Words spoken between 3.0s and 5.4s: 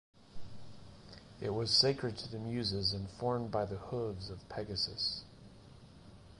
formed by the hooves of Pegasus.